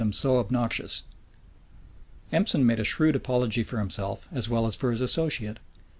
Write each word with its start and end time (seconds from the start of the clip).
Empson 2.31 2.65
made 2.65 2.79
a 2.79 2.83
shrewd 2.83 3.15
apology 3.15 3.61
for 3.61 3.77
himself, 3.77 4.27
as 4.31 4.49
well 4.49 4.65
as 4.65 4.75
for 4.75 4.89
his 4.89 4.99
associate. 4.99 5.59